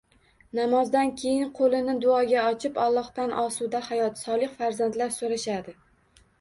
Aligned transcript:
Namozdan 0.59 1.11
keyin 1.23 1.51
qo‘lni 1.59 1.95
duoga 2.07 2.47
ochib, 2.53 2.81
Allohdan 2.87 3.37
osuda 3.45 3.85
hayot, 3.93 4.21
solih 4.25 4.59
farzandlar 4.59 5.17
so‘rashadi. 5.23 5.81